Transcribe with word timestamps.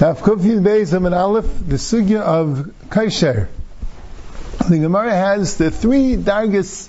Now, 0.00 0.12
Kufyin 0.14 0.62
Beis 0.62 0.92
and 0.92 1.12
Aleph, 1.12 1.44
the 1.66 1.74
sugya 1.74 2.20
of 2.20 2.72
Kaisher. 2.88 3.48
The 4.68 4.78
Gemara 4.78 5.10
has 5.10 5.56
the 5.56 5.72
three 5.72 6.14
dargis. 6.14 6.88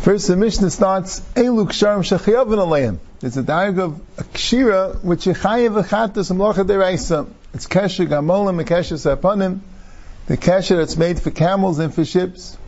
First, 0.00 0.26
the 0.26 0.36
Mishnah 0.36 0.70
starts, 0.70 1.20
Eluk 1.36 1.68
Sharm 1.68 2.00
Shachiyavin 2.00 2.58
Aleim. 2.58 2.98
It's 3.22 3.36
a 3.36 3.44
darg 3.44 3.78
of 3.78 4.00
a 4.18 4.24
kshira, 4.24 5.04
which 5.04 5.26
Yechayev 5.26 5.80
Echatas 5.80 6.32
Amlocha 6.32 6.66
Deraisa. 6.66 7.28
It's 7.54 7.68
Kesher 7.68 8.08
Gamolim 8.08 8.58
and 8.58 8.68
Kesher 8.68 8.98
Sapanim. 8.98 9.60
The 10.26 10.36
Kesher 10.36 10.78
that's 10.78 10.96
made 10.96 11.20
for 11.22 11.30
camels 11.30 11.78
and 11.78 11.94
for 11.94 12.04
ships. 12.04 12.58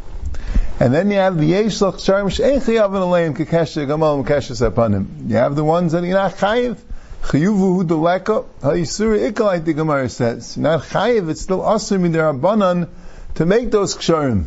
And 0.78 0.94
then 0.94 1.10
you 1.10 1.16
have 1.16 1.36
the 1.36 1.50
Yeshlach 1.50 1.94
Sharm 1.94 2.26
Shein 2.26 2.60
Chiyavin 2.60 3.02
Aleim 3.02 3.36
Kesher 3.36 3.88
Gamolim 3.88 4.24
Kesher 4.24 4.70
Sapanim. 4.70 5.28
You 5.28 5.34
have 5.34 5.56
the 5.56 5.64
ones 5.64 5.90
that 5.92 6.04
you're 6.04 6.14
not 6.14 6.36
Chayev. 6.36 6.78
Chiyuvu 7.22 7.84
deleka 7.84 8.44
ha'isura 8.62 9.30
ikal, 9.30 9.46
like 9.46 9.64
the 9.64 9.74
Gemara 9.74 10.08
says. 10.08 10.56
Not 10.56 10.82
chayiv, 10.82 11.28
it's 11.28 11.42
still 11.42 11.60
asur 11.60 12.00
min 12.00 12.12
derabanan 12.12 12.88
to 13.34 13.46
make 13.46 13.70
those 13.70 13.96
ksharim. 13.96 14.44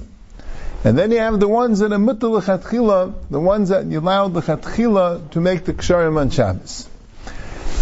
And 0.84 0.98
then 0.98 1.12
you 1.12 1.20
have 1.20 1.40
the 1.40 1.48
ones 1.48 1.80
that 1.80 1.92
are 1.92 2.00
mutal 2.00 2.42
lechatchila, 2.42 3.14
the 3.30 3.40
ones 3.40 3.70
that 3.70 3.86
you 3.86 4.00
allowed 4.00 4.34
lechatchila 4.34 5.30
to 5.32 5.40
make 5.40 5.66
the 5.66 5.74
ksharim 5.74 6.20
on 6.20 6.32
Shabbos. 6.32 6.88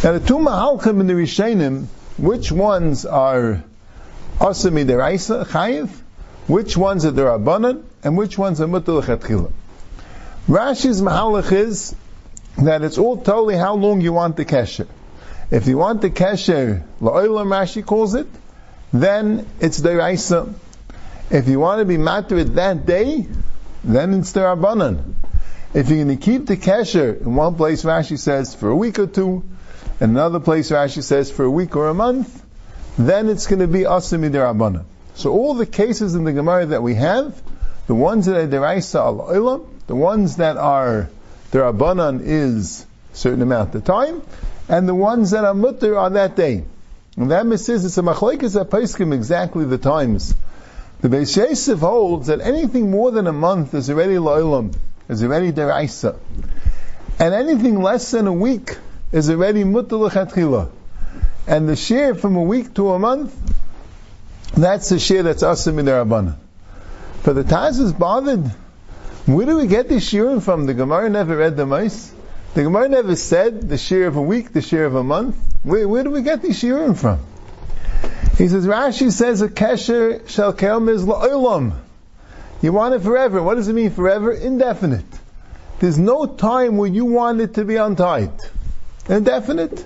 Now 0.04 0.14
the 0.14 0.20
two 0.20 0.38
mahalchim 0.38 1.00
in 1.00 1.08
the 1.08 1.14
Rishonim, 1.14 1.86
which 2.18 2.52
ones 2.52 3.06
are 3.06 3.64
asur 4.40 4.74
min 4.74 4.88
deraisa 4.88 5.46
chayiv, 5.46 5.90
which 6.48 6.76
ones 6.76 7.06
are 7.06 7.12
derabanan, 7.12 7.84
and 8.04 8.18
which 8.18 8.38
ones 8.38 8.60
are 8.60 8.68
mutal 8.68 9.02
lechatchila. 9.02 9.52
Rashi's 10.50 11.02
mahalach 11.02 11.52
is 11.54 11.96
that 12.58 12.84
it's 12.84 12.98
all 12.98 13.18
totally 13.18 13.56
how 13.56 13.76
long 13.76 14.02
you 14.02 14.14
want 14.14 14.36
the 14.36 14.46
kesher. 14.46 14.88
If 15.52 15.68
you 15.68 15.78
want 15.78 16.02
the 16.02 16.10
kesher, 16.10 16.84
la'olam 17.02 17.48
Rashi 17.48 17.86
calls 17.86 18.16
it, 18.16 18.28
then 18.94 19.48
it's 19.60 19.80
deraisa. 19.80 20.54
If 21.30 21.48
you 21.48 21.60
want 21.60 21.80
to 21.80 21.86
be 21.86 21.98
matrid 21.98 22.56
that 22.56 22.86
day, 22.86 23.28
then 23.84 24.14
it's 24.14 24.32
the 24.32 24.42
rabbanan. 24.42 25.14
If 25.74 25.90
you're 25.90 26.04
going 26.04 26.18
to 26.18 26.24
keep 26.24 26.48
the 26.48 26.58
kesher 26.58 27.22
in 27.22 27.36
one 27.36 27.56
place, 27.56 27.84
Rashi 27.84 28.18
says 28.18 28.56
for 28.56 28.70
a 28.70 28.76
week 28.76 29.00
or 29.00 29.08
two, 29.08 29.44
in 30.00 30.12
another 30.12 30.40
place, 30.40 30.72
Rashi 30.72 31.04
says 31.04 31.32
for 31.32 31.46
a 31.46 31.52
week 31.52 31.76
or 31.76 31.90
a 31.90 31.94
month, 31.94 32.44
then 32.98 33.30
it's 33.30 33.48
going 33.48 33.60
to 33.60 33.68
be 33.68 33.82
asimi 33.82 34.30
rabbanan. 34.32 34.86
So 35.16 35.32
all 35.32 35.54
the 35.54 35.66
cases 35.66 36.16
in 36.16 36.24
the 36.24 36.34
Gemara 36.34 36.68
that 36.68 36.82
we 36.82 36.96
have, 36.96 37.42
the 37.88 37.96
ones 37.96 38.26
that 38.26 38.36
are 38.36 38.48
deraisa 38.48 39.00
al 39.00 39.68
the 39.88 39.96
ones 39.96 40.38
that 40.38 40.58
are 40.58 41.10
the 41.52 41.60
Rabbanan 41.60 42.22
is 42.24 42.86
a 43.14 43.16
certain 43.16 43.42
amount 43.42 43.76
of 43.76 43.84
time, 43.84 44.22
and 44.68 44.88
the 44.88 44.96
ones 44.96 45.32
that 45.32 45.46
are 45.46 45.54
mutter 45.54 45.98
on 45.98 46.14
that 46.14 46.36
day. 46.36 46.64
And 47.18 47.32
that 47.32 47.46
says 47.60 47.86
it's 47.86 47.98
a 47.98 48.02
machlekes 48.02 48.54
that 48.54 48.70
paiskim 48.70 49.14
exactly 49.14 49.66
the 49.66 49.78
times. 49.78 50.36
The 51.02 51.10
Beis 51.10 51.36
Yosef 51.36 51.80
holds 51.80 52.28
that 52.28 52.40
anything 52.42 52.92
more 52.92 53.12
than 53.12 53.26
a 53.26 53.34
month 53.34 53.74
is 53.74 53.90
already 53.90 54.16
lo'ilam, 54.16 54.76
is 55.08 55.24
already 55.24 55.52
deraisa. 55.52 56.18
And 57.20 57.34
anything 57.34 57.82
less 57.82 58.12
than 58.12 58.28
a 58.28 58.34
week 58.34 58.78
is 59.12 59.30
already 59.30 59.64
mutter 59.64 59.96
l'chatchila. 59.96 60.70
And 61.48 61.68
the 61.68 61.76
share 61.76 62.16
from 62.16 62.36
a 62.36 62.44
week 62.44 62.76
to 62.76 62.92
a 62.92 63.00
month, 63.00 63.36
that's 64.56 64.90
the 64.90 65.00
share 65.00 65.24
that's 65.24 65.42
asim 65.42 65.80
in 65.80 65.86
the 65.86 65.92
Rabbanan. 65.92 66.36
But 67.24 67.34
the 67.34 67.44
Taz 67.44 67.80
is 67.80 67.92
bothered 67.92 68.52
where 69.26 69.46
do 69.46 69.58
we 69.58 69.68
get 69.68 69.90
the 69.90 69.96
shiurim 69.96 70.42
from? 70.42 70.66
The 70.66 70.74
Gemara 70.74 71.10
never 71.10 71.38
read 71.38 71.58
the 71.58 71.66
mice. 71.66 72.12
The 72.54 72.64
Gemara 72.64 72.90
never 72.90 73.16
said 73.16 73.70
the 73.70 73.78
share 73.78 74.08
of 74.08 74.16
a 74.16 74.22
week, 74.22 74.54
the 74.54 74.62
share 74.62 74.86
of 74.86 74.96
a 74.96 75.04
month. 75.04 75.38
Where, 75.64 75.88
where 75.88 76.04
do 76.04 76.10
we 76.10 76.22
get 76.22 76.42
these 76.42 76.62
shiurim 76.62 76.98
from? 76.98 77.20
He 78.38 78.48
says, 78.48 78.66
Rashi 78.66 79.12
says, 79.12 79.42
a 79.42 79.50
kesher 79.50 80.28
shel 80.28 80.54
kelm 80.54 80.90
is 80.90 81.04
la'olam. 81.04 81.74
You 82.62 82.74
want 82.74 82.96
it 82.96 83.02
forever. 83.02 83.44
What 83.44 83.56
does 83.56 83.68
it 83.68 83.74
mean 83.74 83.92
forever? 83.92 84.32
Indefinite. 84.32 85.06
There's 85.80 86.00
no 86.00 86.26
time 86.26 86.78
where 86.78 86.90
you 86.90 87.06
want 87.06 87.40
it 87.42 87.54
to 87.56 87.66
be 87.66 87.76
untied. 87.76 88.32
Indefinite. 89.08 89.86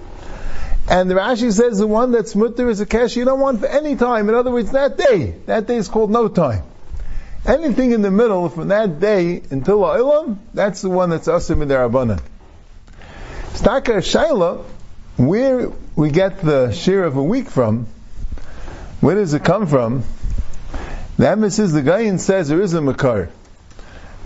And 0.89 1.09
the 1.09 1.15
Rashi 1.15 1.51
says 1.51 1.79
the 1.79 1.87
one 1.87 2.11
that's 2.11 2.35
mutter 2.35 2.69
is 2.69 2.81
a 2.81 2.85
kesher 2.85 3.17
you 3.17 3.25
don't 3.25 3.39
want 3.39 3.59
for 3.59 3.67
any 3.67 3.95
time. 3.95 4.29
In 4.29 4.35
other 4.35 4.51
words, 4.51 4.71
that 4.71 4.97
day. 4.97 5.35
That 5.45 5.67
day 5.67 5.77
is 5.77 5.87
called 5.87 6.11
no 6.11 6.27
time. 6.27 6.63
Anything 7.45 7.91
in 7.91 8.01
the 8.01 8.11
middle 8.11 8.47
from 8.47 8.69
that 8.69 9.01
day 9.01 9.41
until 9.49 9.79
Olam, 9.79 10.37
that's 10.53 10.81
the 10.81 10.89
one 10.89 11.09
that's 11.09 11.27
Asim 11.27 11.61
in 11.61 11.67
their 11.67 11.89
Rabbanan. 11.89 12.21
Stakar 13.53 13.97
Shaila, 13.97 14.63
where 15.17 15.69
we 15.95 16.09
get 16.09 16.39
the 16.39 16.71
share 16.71 17.03
of 17.03 17.17
a 17.17 17.23
week 17.23 17.49
from, 17.49 17.87
where 19.01 19.15
does 19.15 19.33
it 19.33 19.43
come 19.43 19.67
from? 19.67 20.03
The 21.17 21.29
emphasis, 21.29 21.73
the 21.73 22.17
says 22.17 22.47
there 22.47 22.61
is 22.61 22.73
a 22.73 22.81
Makar. 22.81 23.29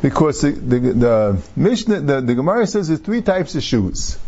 Because 0.02 0.42
the, 0.42 0.52
the, 0.52 0.80
the 0.80 1.42
Mishnah, 1.56 2.02
the, 2.02 2.22
the 2.22 2.36
Gemara 2.36 2.68
says 2.68 2.88
there's 2.88 3.00
three 3.00 3.24
types 3.24 3.56
of 3.56 3.64
shoes. 3.64 4.20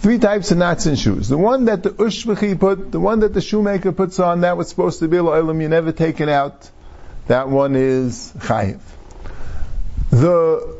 Three 0.00 0.18
types 0.18 0.52
of 0.52 0.58
knots 0.58 0.86
in 0.86 0.94
shoes. 0.94 1.28
The 1.28 1.36
one 1.36 1.64
that 1.64 1.82
the 1.82 1.90
Ushmachi 1.90 2.58
put, 2.60 2.92
the 2.92 3.00
one 3.00 3.20
that 3.20 3.34
the 3.34 3.40
shoemaker 3.40 3.90
puts 3.90 4.20
on, 4.20 4.42
that 4.42 4.56
was 4.56 4.68
supposed 4.68 5.00
to 5.00 5.08
be 5.08 5.16
Olam, 5.16 5.60
you 5.60 5.68
never 5.68 5.90
take 5.90 6.20
it 6.20 6.28
out. 6.28 6.70
That 7.26 7.48
one 7.48 7.74
is 7.74 8.32
chayiv. 8.36 8.80
The 10.10 10.76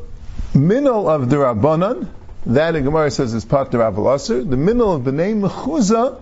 minol 0.53 1.09
of 1.09 1.29
the 1.29 1.37
Rabbanan, 1.37 2.07
that 2.45 2.71
the 2.71 2.81
Gemara 2.81 3.09
says 3.09 3.33
is 3.33 3.43
part 3.43 3.73
of 3.73 3.81
Aval 3.81 4.49
The 4.49 4.55
minol 4.55 4.95
of 4.95 5.01
B'nai 5.01 5.39
Mechuza, 5.41 6.21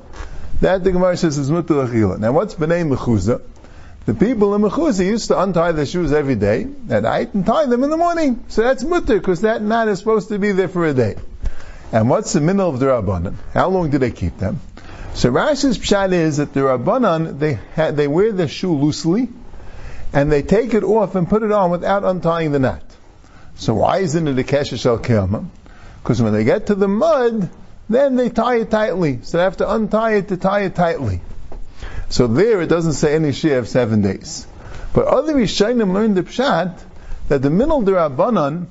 that 0.61 0.83
the 0.83 0.91
Gemara 0.91 1.17
says 1.17 1.37
is 1.37 1.51
Mutter 1.51 1.73
Achila. 1.73 2.19
Now 2.19 2.31
what's 2.31 2.55
B'nai 2.55 2.89
Mechuza? 2.89 3.41
The 4.05 4.13
people 4.13 4.55
in 4.55 4.61
Mechuza 4.61 5.05
used 5.05 5.27
to 5.27 5.41
untie 5.41 5.73
their 5.73 5.85
shoes 5.85 6.11
every 6.13 6.35
day 6.35 6.67
at 6.89 7.03
night 7.03 7.33
and 7.33 7.45
tie 7.45 7.65
them 7.65 7.83
in 7.83 7.89
the 7.89 7.97
morning. 7.97 8.45
So 8.47 8.63
that's 8.63 8.83
mutter, 8.83 9.17
because 9.19 9.41
that 9.41 9.61
knot 9.61 9.87
is 9.89 9.99
supposed 9.99 10.29
to 10.29 10.39
be 10.39 10.51
there 10.53 10.67
for 10.67 10.85
a 10.85 10.93
day. 10.93 11.15
And 11.91 12.09
what's 12.09 12.33
the 12.33 12.39
minol 12.39 12.69
of 12.69 12.79
the 12.79 12.87
Rabbanan? 12.87 13.35
How 13.53 13.69
long 13.69 13.91
do 13.91 13.97
they 13.97 14.11
keep 14.11 14.37
them? 14.37 14.59
So 15.13 15.31
Rashi's 15.31 15.77
pshat 15.77 16.11
is 16.11 16.37
that 16.37 16.53
the 16.53 16.61
Rabbanan, 16.61 17.39
they, 17.39 17.53
ha- 17.75 17.91
they 17.91 18.07
wear 18.07 18.31
the 18.31 18.47
shoe 18.47 18.75
loosely, 18.75 19.29
and 20.13 20.31
they 20.31 20.43
take 20.43 20.73
it 20.73 20.83
off 20.83 21.15
and 21.15 21.27
put 21.27 21.43
it 21.43 21.51
on 21.51 21.71
without 21.71 22.03
untying 22.03 22.51
the 22.51 22.59
knot. 22.59 22.83
So 23.55 23.73
why 23.73 23.99
isn't 23.99 24.27
it 24.27 24.37
a 24.39 24.43
kesher 24.43 24.79
shel 24.79 24.99
kiyama? 24.99 25.45
Because 26.01 26.21
when 26.21 26.33
they 26.33 26.43
get 26.43 26.67
to 26.67 26.75
the 26.75 26.87
mud, 26.87 27.49
then 27.89 28.15
they 28.15 28.29
tie 28.29 28.57
it 28.57 28.71
tightly. 28.71 29.19
So 29.23 29.37
they 29.37 29.43
have 29.43 29.57
to 29.57 29.71
untie 29.71 30.15
it 30.15 30.27
to 30.29 30.37
tie 30.37 30.61
it 30.61 30.75
tightly. 30.75 31.21
So 32.09 32.27
there 32.27 32.61
it 32.61 32.67
doesn't 32.67 32.93
say 32.93 33.15
any 33.15 33.31
share 33.31 33.59
of 33.59 33.67
seven 33.67 34.01
days. 34.01 34.47
But 34.93 35.07
other 35.07 35.33
Rishonim 35.33 35.93
learned 35.93 36.15
the 36.15 36.23
pshat 36.23 36.79
that 37.29 37.41
the 37.41 37.49
middle 37.49 37.81
derabanan 37.81 38.67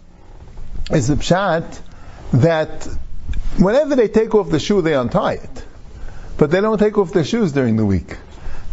is 0.90 1.08
the 1.08 1.16
pshat 1.16 1.80
that 2.34 2.86
whenever 3.58 3.96
they 3.96 4.08
take 4.08 4.34
off 4.34 4.50
the 4.50 4.60
shoe, 4.60 4.82
they 4.82 4.94
untie 4.94 5.34
it. 5.34 5.64
But 6.38 6.50
they 6.50 6.60
don't 6.60 6.78
take 6.78 6.98
off 6.98 7.12
their 7.12 7.24
shoes 7.24 7.52
during 7.52 7.76
the 7.76 7.84
week. 7.84 8.16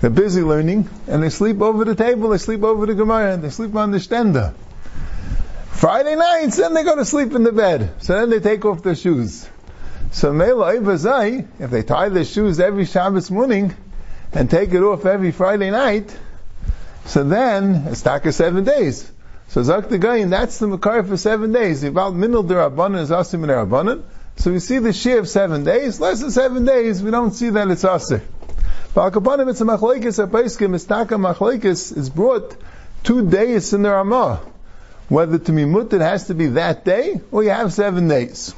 They're 0.01 0.09
busy 0.09 0.41
learning, 0.41 0.89
and 1.07 1.21
they 1.21 1.29
sleep 1.29 1.61
over 1.61 1.83
the 1.83 1.95
table, 1.95 2.29
they 2.29 2.37
sleep 2.37 2.63
over 2.63 2.85
the 2.85 2.95
Gemara, 2.95 3.35
they 3.37 3.49
sleep 3.49 3.75
on 3.75 3.91
the 3.91 3.97
stender. 3.97 4.53
Friday 5.71 6.15
nights, 6.15 6.57
then 6.57 6.73
they 6.73 6.83
go 6.83 6.95
to 6.95 7.05
sleep 7.05 7.33
in 7.33 7.43
the 7.43 7.51
bed. 7.51 8.01
So 8.01 8.13
then 8.19 8.29
they 8.29 8.39
take 8.39 8.65
off 8.65 8.81
their 8.83 8.95
shoes. 8.95 9.47
So 10.11 10.33
Mela 10.33 10.75
Ibazai, 10.75 11.47
if 11.59 11.69
they 11.69 11.83
tie 11.83 12.09
their 12.09 12.25
shoes 12.25 12.59
every 12.59 12.85
Shabbos 12.85 13.29
morning 13.29 13.75
and 14.33 14.49
take 14.49 14.73
it 14.73 14.81
off 14.81 15.05
every 15.05 15.31
Friday 15.31 15.69
night, 15.69 16.17
so 17.05 17.23
then 17.23 17.87
it's 17.87 18.01
taka 18.01 18.31
seven 18.31 18.63
days. 18.63 19.09
So 19.49 19.63
Zak 19.63 19.89
the 19.89 19.97
that's 20.29 20.59
the 20.59 20.67
Makar 20.67 21.03
for 21.03 21.17
seven 21.17 21.51
days. 21.51 21.83
About 21.83 22.13
minul 22.13 22.47
derabanan 22.47 23.01
is 23.01 23.09
asim 23.09 23.43
and 23.43 24.03
So 24.35 24.51
we 24.51 24.59
see 24.59 24.79
the 24.79 24.93
share 24.93 25.19
of 25.19 25.27
seven 25.27 25.63
days. 25.63 25.99
Less 25.99 26.21
than 26.21 26.31
seven 26.31 26.65
days, 26.65 27.01
we 27.01 27.09
don't 27.09 27.31
see 27.31 27.49
that 27.49 27.67
it's 27.69 27.83
asim. 27.83 28.21
Ba'akapanim, 28.95 29.49
it's 29.49 29.61
a 29.61 29.65
machlekes, 29.65 30.23
a 30.23 30.25
paiskim, 30.25 30.71
mistaka 30.71 31.19
machlekes 31.19 31.95
is 31.95 32.09
brought 32.09 32.55
two 33.03 33.29
days 33.29 33.71
in 33.73 33.83
the 33.83 33.91
Ramah. 33.91 34.41
Whether 35.09 35.37
to 35.37 35.51
be 35.51 35.65
mutter 35.65 35.99
has 35.99 36.27
to 36.27 36.33
be 36.33 36.47
that 36.47 36.85
day, 36.85 37.21
or 37.31 37.43
you 37.43 37.51
have 37.51 37.71
seven 37.71 38.07
days. 38.07 38.53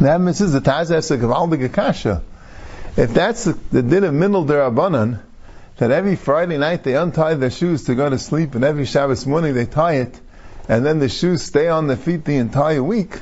That 0.00 0.20
means 0.20 0.38
the 0.38 0.60
Taz 0.60 0.88
has 0.88 1.10
a 1.10 1.18
Gavaldig 1.18 1.64
Akasha. 1.64 2.22
If 2.96 3.12
that's 3.12 3.44
the, 3.44 3.82
din 3.82 4.04
of 4.04 4.14
Minul 4.14 4.46
Derabanan, 4.46 5.20
that 5.76 5.90
every 5.90 6.16
Friday 6.16 6.56
night 6.56 6.82
they 6.82 6.96
untie 6.96 7.34
their 7.34 7.50
shoes 7.50 7.84
to 7.84 7.94
go 7.94 8.08
to 8.08 8.18
sleep, 8.18 8.54
and 8.54 8.64
every 8.64 8.86
Shabbos 8.86 9.26
morning 9.26 9.52
they 9.52 9.66
tie 9.66 9.96
it, 9.96 10.18
and 10.68 10.86
then 10.86 11.00
the 11.00 11.08
shoes 11.10 11.42
stay 11.42 11.68
on 11.68 11.86
their 11.86 11.96
feet 11.96 12.24
the 12.24 12.36
entire 12.36 12.82
week. 12.82 13.20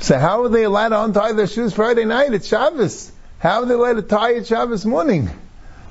So 0.00 0.18
how 0.18 0.42
are 0.42 0.48
they 0.48 0.64
allowed 0.64 0.88
to 0.88 1.04
untie 1.04 1.32
their 1.32 1.46
shoes 1.46 1.74
Friday 1.74 2.06
night? 2.06 2.32
It's 2.32 2.48
Shabbos. 2.48 3.11
How 3.42 3.62
are 3.62 3.66
they 3.66 3.74
allowed 3.74 3.94
to 3.94 4.02
tie 4.02 4.34
it 4.34 4.46
Shabbos 4.46 4.86
morning? 4.86 5.28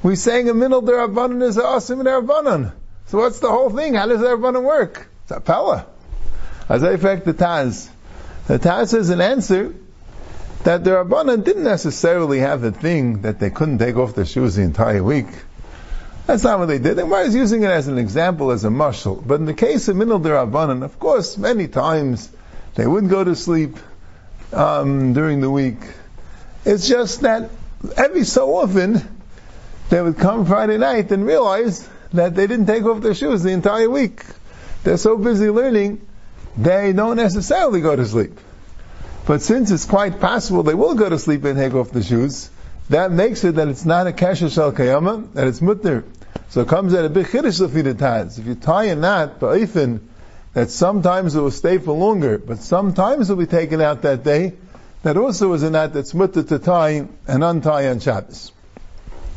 We're 0.01 0.15
saying 0.15 0.47
a 0.47 0.53
minul 0.53 0.83
derabanan 0.83 1.43
is 1.43 1.57
asim 1.57 2.01
derabanan. 2.01 2.71
So 3.07 3.17
what's 3.17 3.39
the 3.39 3.49
whole 3.49 3.69
thing? 3.69 3.95
How 3.95 4.07
does 4.07 4.21
derabanan 4.21 4.63
work? 4.63 5.09
It's 5.23 5.31
a 5.31 5.41
pella. 5.41 5.85
As 6.69 6.81
I 6.81 6.95
fact 6.95 7.25
the 7.25 7.33
Taz. 7.33 7.89
The 8.47 8.57
Taz 8.57 8.91
says 8.91 9.09
an 9.09 9.19
answer 9.19 9.75
that 10.63 10.85
the 10.85 10.91
Rabbanan 10.91 11.43
didn't 11.43 11.65
necessarily 11.65 12.39
have 12.39 12.63
a 12.63 12.71
thing 12.71 13.23
that 13.23 13.41
they 13.41 13.49
couldn't 13.49 13.79
take 13.79 13.97
off 13.97 14.15
their 14.15 14.25
shoes 14.25 14.55
the 14.55 14.61
entire 14.61 15.03
week. 15.03 15.27
That's 16.27 16.43
not 16.45 16.57
what 16.57 16.67
they 16.67 16.79
did. 16.79 16.95
The 16.95 17.01
Gemara 17.01 17.23
is 17.23 17.35
using 17.35 17.63
it 17.63 17.69
as 17.69 17.89
an 17.89 17.97
example, 17.97 18.51
as 18.51 18.63
a 18.63 18.69
mushal. 18.69 19.21
But 19.27 19.41
in 19.41 19.45
the 19.45 19.53
case 19.53 19.89
of 19.89 19.97
Minal 19.97 20.21
Rabbanan, 20.21 20.83
of 20.83 20.99
course, 20.99 21.37
many 21.37 21.67
times 21.67 22.31
they 22.75 22.87
wouldn't 22.87 23.11
go 23.11 23.25
to 23.25 23.35
sleep 23.35 23.75
um, 24.53 25.11
during 25.11 25.41
the 25.41 25.51
week. 25.51 25.79
It's 26.65 26.87
just 26.87 27.21
that 27.21 27.49
every 27.97 28.23
so 28.23 28.55
often 28.55 29.01
they 29.89 30.01
would 30.01 30.17
come 30.17 30.45
Friday 30.45 30.77
night 30.77 31.11
and 31.11 31.25
realize 31.25 31.87
that 32.13 32.35
they 32.35 32.47
didn't 32.47 32.67
take 32.67 32.83
off 32.83 33.01
their 33.01 33.15
shoes 33.15 33.43
the 33.43 33.51
entire 33.51 33.89
week. 33.89 34.23
They're 34.83 34.97
so 34.97 35.17
busy 35.17 35.49
learning, 35.49 36.05
they 36.57 36.93
don't 36.93 37.17
necessarily 37.17 37.81
go 37.81 37.95
to 37.95 38.05
sleep. 38.05 38.39
But 39.25 39.41
since 39.41 39.71
it's 39.71 39.85
quite 39.85 40.19
possible 40.19 40.63
they 40.63 40.73
will 40.73 40.95
go 40.95 41.09
to 41.09 41.17
sleep 41.19 41.43
and 41.45 41.57
take 41.57 41.73
off 41.73 41.91
the 41.91 42.03
shoes, 42.03 42.49
that 42.89 43.11
makes 43.11 43.43
it 43.43 43.55
that 43.55 43.67
it's 43.67 43.85
not 43.85 44.07
a 44.07 44.13
kasha 44.13 44.49
shal 44.49 44.71
kayama, 44.71 45.33
that 45.33 45.47
it's 45.47 45.61
mutter. 45.61 46.03
So 46.49 46.61
it 46.61 46.67
comes 46.67 46.93
at 46.93 47.05
a 47.05 47.09
big 47.09 47.27
chiddush 47.27 47.61
of 47.61 47.71
taz. 47.71 48.37
If 48.37 48.45
you 48.45 48.55
tie 48.55 48.85
a 48.85 48.95
knot, 48.95 49.39
ba'ifin, 49.39 50.01
that 50.53 50.69
sometimes 50.69 51.35
it 51.35 51.41
will 51.41 51.51
stay 51.51 51.77
for 51.77 51.93
longer, 51.93 52.37
but 52.37 52.59
sometimes 52.59 53.29
it 53.29 53.33
will 53.33 53.45
be 53.45 53.49
taken 53.49 53.79
out 53.79 54.01
that 54.01 54.23
day, 54.23 54.53
that 55.03 55.17
also 55.17 55.53
is 55.53 55.63
a 55.63 55.69
knot 55.69 55.93
that's 55.93 56.13
mutter 56.13 56.43
to 56.43 56.59
tie 56.59 57.07
and 57.27 57.43
untie 57.43 57.87
on 57.87 57.99
Shabbos. 57.99 58.51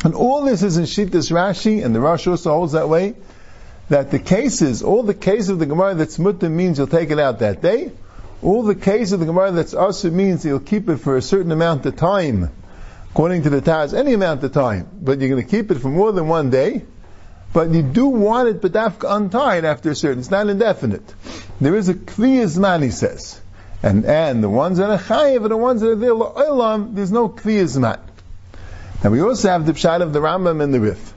And 0.04 0.14
all 0.14 0.42
this 0.42 0.62
is 0.62 0.76
in 0.76 0.84
Shittas 0.84 1.30
Rashi, 1.30 1.84
and 1.84 1.94
the 1.94 2.00
Rashi 2.00 2.28
also 2.28 2.50
holds 2.50 2.72
that 2.72 2.88
way, 2.88 3.14
that 3.88 4.10
the 4.10 4.18
cases, 4.18 4.82
all 4.82 5.02
the 5.02 5.14
cases 5.14 5.50
of 5.50 5.58
the 5.58 5.66
Gemara 5.66 5.94
that's 5.94 6.18
mutter 6.18 6.48
means 6.48 6.78
you'll 6.78 6.86
take 6.86 7.10
it 7.10 7.18
out 7.18 7.38
that 7.38 7.62
day, 7.62 7.90
all 8.42 8.62
the 8.62 8.74
cases 8.74 9.12
of 9.12 9.20
the 9.20 9.26
Gemara 9.26 9.52
that's 9.52 9.72
also 9.72 10.10
means 10.10 10.44
you'll 10.44 10.60
keep 10.60 10.88
it 10.90 10.98
for 10.98 11.16
a 11.16 11.22
certain 11.22 11.52
amount 11.52 11.86
of 11.86 11.96
time, 11.96 12.50
according 13.10 13.44
to 13.44 13.50
the 13.50 13.62
Taz, 13.62 13.94
any 13.94 14.12
amount 14.12 14.44
of 14.44 14.52
time, 14.52 14.88
but 15.00 15.20
you're 15.20 15.30
going 15.30 15.42
to 15.42 15.50
keep 15.50 15.70
it 15.70 15.78
for 15.78 15.88
more 15.88 16.12
than 16.12 16.28
one 16.28 16.50
day, 16.50 16.84
but 17.54 17.70
you 17.70 17.82
do 17.82 18.08
want 18.08 18.48
it 18.48 18.60
bedafka 18.60 19.16
untied 19.16 19.64
after 19.64 19.92
a 19.92 19.94
certain, 19.94 20.18
it's 20.18 20.30
not 20.30 20.48
indefinite. 20.48 21.14
There 21.60 21.76
is 21.76 21.88
a 21.88 21.94
kviyas 21.94 22.58
man, 22.58 22.82
he 22.82 22.90
says. 22.90 23.40
And, 23.84 24.06
and 24.06 24.42
the 24.42 24.48
ones 24.48 24.78
that 24.78 24.88
are 24.88 24.98
chayiv 24.98 25.42
and 25.42 25.50
the 25.50 25.58
ones 25.58 25.82
that 25.82 25.90
are 25.90 25.94
there, 25.94 26.14
la'olam, 26.14 26.94
there's 26.94 27.12
no 27.12 27.28
kviyas 27.28 27.78
man. 27.78 28.00
And 29.02 29.12
we 29.12 29.20
also 29.20 29.50
have 29.50 29.66
the 29.66 29.74
pshat 29.74 30.00
of 30.00 30.14
the 30.14 30.20
Rambam 30.20 30.62
and 30.62 30.72
the 30.72 30.80
Rif. 30.80 31.12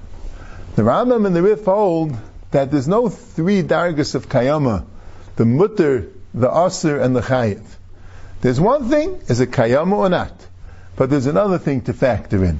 The 0.75 0.81
Rambam 0.81 1.25
and 1.25 1.33
the 1.33 1.41
Rif 1.41 1.63
hold 1.63 2.17
that 2.51 2.69
there's 2.69 2.89
no 2.89 3.07
three 3.07 3.63
dargas 3.63 4.15
of 4.15 4.27
kayama, 4.27 4.85
the 5.37 5.45
mutter, 5.45 6.09
the 6.33 6.49
Asr 6.49 7.01
and 7.01 7.15
the 7.15 7.21
Chayiv. 7.21 7.63
There's 8.41 8.59
one 8.59 8.89
thing, 8.89 9.21
is 9.29 9.39
it 9.39 9.51
Kayama 9.51 9.93
or 9.93 10.09
not? 10.09 10.33
But 10.97 11.09
there's 11.09 11.25
another 11.25 11.59
thing 11.59 11.83
to 11.83 11.93
factor 11.93 12.43
in. 12.43 12.59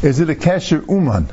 Is 0.00 0.20
it 0.20 0.30
a 0.30 0.36
Kesher 0.36 0.88
Uman? 0.88 1.28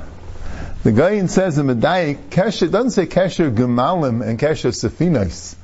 The 0.81 0.91
guy 0.91 1.23
says 1.27 1.59
in 1.59 1.67
Medayik, 1.67 2.29
Kesher, 2.29 2.71
doesn't 2.71 2.91
say 2.91 3.05
Kesher 3.05 3.55
Gemalim 3.55 4.27
and 4.27 4.39
Kesher 4.39 4.71
Safinos, 4.71 5.55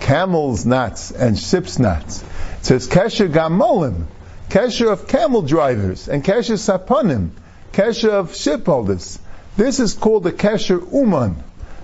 camels 0.00 0.64
knots 0.64 1.10
and 1.10 1.38
ships 1.38 1.78
knots. 1.78 2.22
It 2.22 2.64
says 2.66 2.88
Kesher 2.88 3.28
Gamolim, 3.30 4.06
Kesher 4.48 4.92
of 4.92 5.08
camel 5.08 5.42
drivers, 5.42 6.08
and 6.08 6.24
Kesher 6.24 6.58
Saponim, 6.58 7.30
Kesher 7.72 8.10
of 8.10 8.32
shipholders. 8.32 9.18
This 9.56 9.80
is 9.80 9.94
called 9.94 10.26
a 10.26 10.32
Kesher 10.32 10.80
Uman. 10.92 11.42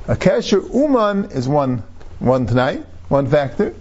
A 0.09 0.17
Kesher 0.17 0.63
Uman 0.73 1.31
is 1.33 1.49
one, 1.49 1.83
one 2.19 2.47
tonight, 2.47 2.85
one 3.09 3.27
factor, 3.27 3.75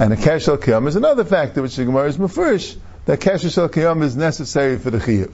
and 0.00 0.12
a 0.14 0.16
kesh 0.16 0.48
al 0.48 0.56
kiyam 0.56 0.88
is 0.88 0.96
another 0.96 1.24
factor, 1.24 1.60
which 1.60 1.76
the 1.76 1.84
Gemara 1.84 2.08
is 2.08 2.16
mafurish, 2.16 2.76
that 3.04 3.20
kesh 3.20 3.58
al 3.58 3.68
kiyam 3.68 4.02
is 4.02 4.16
necessary 4.16 4.78
for 4.78 4.90
the 4.90 4.98
chiyuv. 4.98 5.30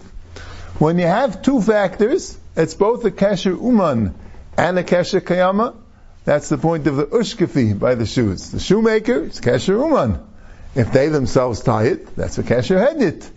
When 0.79 0.99
you 0.99 1.07
have 1.07 1.41
two 1.41 1.63
factors, 1.63 2.37
it's 2.57 2.75
both 2.75 3.05
a 3.05 3.13
kesher 3.13 3.57
uman 3.57 4.15
and 4.59 4.79
a 4.79 4.83
kesher 4.83 5.25
kiyama. 5.25 5.75
That's 6.27 6.49
the 6.49 6.59
point 6.59 6.89
of 6.89 6.97
the 6.97 7.07
ushkafi 7.07 7.79
by 7.79 7.95
the 7.95 8.05
shoes. 8.05 8.51
The 8.51 8.59
shoemaker 8.59 9.23
is 9.27 9.41
kesher 9.41 9.81
uman. 9.81 10.19
If 10.75 10.93
they 10.93 11.09
themselves 11.09 11.61
tie 11.61 11.85
it, 11.85 12.17
that's 12.17 12.37
a 12.39 12.43
kesher 12.43 12.85
hedit. 12.85 13.31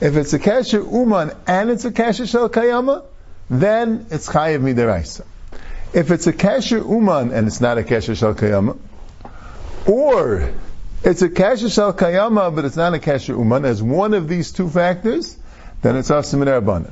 If 0.00 0.16
it's 0.16 0.32
a 0.32 0.38
kesher 0.38 0.82
uman 0.82 1.32
and 1.46 1.68
it's 1.68 1.84
a 1.84 1.90
kesher 1.90 2.26
shel 2.26 2.48
kayama, 2.48 3.04
then 3.50 4.06
it's 4.10 4.26
chayiv 4.26 4.62
midaraisa. 4.62 5.26
If 5.92 6.10
it's 6.10 6.26
a 6.26 6.32
kesher 6.32 6.82
uman 6.82 7.30
and 7.32 7.46
it's 7.46 7.60
not 7.60 7.76
a 7.76 7.82
kesher 7.82 8.16
shel 8.16 8.34
kayama, 8.34 8.78
or 9.86 10.50
it's 11.04 11.20
a 11.20 11.28
kasha 11.28 11.68
shal 11.68 11.92
kayama, 11.92 12.56
but 12.56 12.64
it's 12.64 12.76
not 12.76 12.94
a 12.94 12.98
kasha 12.98 13.32
uman, 13.32 13.66
as 13.66 13.82
one 13.82 14.14
of 14.14 14.28
these 14.28 14.50
two 14.50 14.70
factors, 14.70 15.36
then 15.82 15.94
it's 15.94 16.08
asim. 16.08 16.90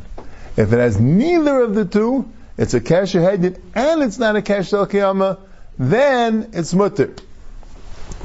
If 0.59 0.73
it 0.75 0.79
has 0.79 1.01
neither 1.01 1.63
of 1.63 1.75
the 1.75 1.87
two, 1.87 2.31
it's 2.59 2.75
a 2.75 2.81
kasha 2.81 3.19
hedit, 3.19 3.59
and 3.75 4.03
it's 4.03 4.19
not 4.19 4.37
a 4.37 4.43
kasha 4.43 4.69
shal 4.69 4.87
kayama, 4.87 5.39
then 5.79 6.51
it's 6.53 6.75
mutter. 6.75 7.15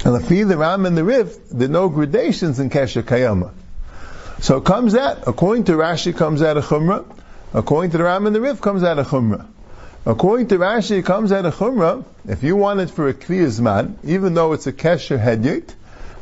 And 0.03 0.25
fee, 0.25 0.44
the 0.44 0.57
ram, 0.57 0.85
and 0.85 0.97
the 0.97 1.06
rif, 1.06 1.50
there 1.50 1.69
are 1.69 1.71
no 1.71 1.88
gradations 1.88 2.59
in 2.59 2.69
kasha 2.69 3.03
kayama. 3.03 3.51
So 4.41 4.57
it 4.57 4.65
comes 4.65 4.95
out, 4.95 5.24
according 5.27 5.65
to 5.65 5.74
Rashi, 5.74 6.13
comes 6.13 6.41
out 6.41 6.57
of 6.57 6.65
chumrah. 6.65 7.06
According 7.53 7.91
to 7.91 7.97
the 7.97 8.03
ram 8.03 8.25
and 8.25 8.35
the 8.35 8.41
rif, 8.41 8.59
comes 8.59 8.83
out 8.83 9.00
of 9.00 9.07
chumrah. 9.07 9.45
According 10.06 10.47
to 10.47 10.57
Rashi, 10.57 11.00
it 11.00 11.06
comes 11.06 11.31
out 11.31 11.45
of 11.45 11.56
Chumrah, 11.56 12.03
if 12.27 12.44
you 12.44 12.57
want 12.57 12.81
it 12.81 12.89
for 12.89 13.07
a 13.07 13.13
Kviyazman, 13.13 13.95
even 14.03 14.33
though 14.33 14.51
it's 14.51 14.68
a 14.68 14.74
Kesher 14.74 15.18
Hedyot, 15.18 15.74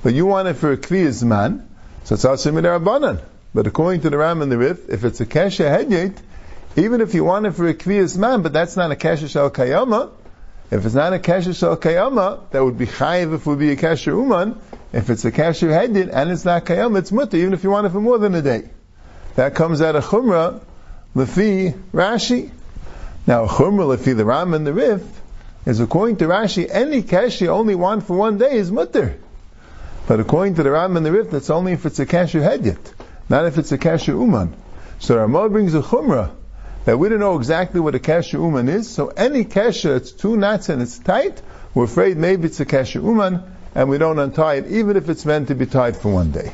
but 0.04 0.14
you 0.14 0.28
want 0.28 0.48
it 0.48 0.54
for 0.54 0.72
a 0.72 0.78
Kviyazman, 0.78 1.66
so 2.04 2.14
it's 2.14 2.24
also 2.24 2.52
Rabbanan. 2.52 3.24
But 3.56 3.66
according 3.66 4.02
to 4.02 4.12
the 4.12 4.20
Ram 4.20 4.44
and 4.44 4.52
the 4.52 4.60
Rif, 4.60 4.88
if 4.88 5.04
it's 5.04 5.20
a 5.20 5.26
Kesher 5.26 5.68
Hedyot, 5.68 6.16
even 6.76 7.02
if 7.02 7.14
you 7.14 7.24
want 7.24 7.46
it 7.46 7.52
for 7.52 7.68
a 7.68 7.74
Kviyazman, 7.74 8.44
but 8.44 8.54
that's 8.54 8.78
not 8.78 8.92
a 8.92 8.96
Kesher 8.96 9.30
Shal 9.30 9.50
Kayama, 9.50 10.12
if 10.72 10.86
it's 10.86 10.96
not 10.96 11.14
a 11.14 11.20
Kesher 11.20 11.58
Shal 11.58 11.76
Kayama, 11.76 12.50
that 12.52 12.64
would 12.64 12.78
be 12.78 12.86
Chayiv 12.86 13.36
if 13.36 13.42
it 13.42 13.46
would 13.46 13.60
be 13.60 13.72
a 13.72 13.76
Kesher 13.76 14.14
Uman. 14.14 14.58
If 14.94 15.10
it's 15.10 15.26
a 15.26 15.32
Kesher 15.32 15.70
Hedyot 15.70 16.10
and 16.14 16.32
it's 16.32 16.46
not 16.46 16.66
Kayama, 16.66 17.00
it's 17.00 17.12
Mutter, 17.12 17.36
even 17.38 17.54
if 17.54 17.64
you 17.64 17.72
want 17.72 17.88
it 17.88 17.90
for 17.90 18.00
more 18.00 18.18
than 18.18 18.36
a 18.36 18.42
day. 18.42 18.70
That 19.36 19.54
comes 19.54 19.82
out 19.82 19.98
of 19.98 20.06
Chumrah, 20.06 20.62
Lefi 21.14 21.78
Rashi. 21.92 22.52
Now, 23.28 23.48
Chumra 23.48 23.98
Lefi, 23.98 24.16
the 24.16 24.26
Ram 24.26 24.54
and 24.54 24.66
the 24.66 24.74
Rif, 24.74 25.04
is 25.66 25.82
according 25.82 26.18
to 26.18 26.26
Rashi, 26.26 26.70
any 26.70 27.02
you 27.02 27.50
only 27.50 27.76
want 27.76 28.06
for 28.06 28.16
one 28.16 28.38
day 28.38 28.54
is 28.56 28.72
mutter. 28.72 29.18
But 30.08 30.20
according 30.20 30.56
to 30.56 30.64
the 30.64 30.72
Ram 30.72 30.98
and 30.98 31.06
the 31.06 31.12
Rif, 31.12 31.32
that's 31.32 31.50
only 31.50 31.74
if 31.74 31.86
it's 31.86 32.00
a 32.00 32.06
kasher 32.06 32.42
hedyot, 32.42 32.94
not 33.30 33.46
if 33.46 33.58
it's 33.58 33.72
a 33.72 33.78
kasher 33.78 34.08
uman. 34.08 34.56
So 35.00 35.18
Ramah 35.18 35.50
brings 35.50 35.74
a 35.76 35.82
chumrah 35.82 36.32
that 36.86 36.98
we 36.98 37.10
don't 37.10 37.20
know 37.20 37.38
exactly 37.38 37.80
what 37.80 37.96
a 37.96 38.00
kasher 38.00 38.34
uman 38.34 38.68
is. 38.68 38.90
So 38.90 39.08
any 39.10 39.46
kasher 39.46 39.94
that's 39.94 40.12
two 40.12 40.38
knots 40.38 40.70
and 40.70 40.82
it's 40.82 40.98
tight, 40.98 41.42
we're 41.74 41.86
afraid 41.86 42.18
maybe 42.18 42.46
it's 42.46 42.60
a 42.60 42.66
kasher 42.66 43.04
uman, 43.04 43.44
and 43.76 43.90
we 43.90 43.98
don't 43.98 44.20
untie 44.20 44.56
it, 44.56 44.68
even 44.68 44.98
if 44.98 45.10
it's 45.10 45.26
meant 45.26 45.48
to 45.48 45.56
be 45.56 45.66
tied 45.66 45.96
for 45.96 46.12
one 46.12 46.32
day. 46.32 46.50